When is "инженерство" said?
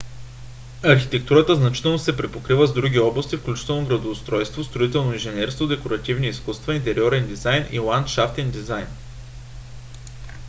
5.13-5.67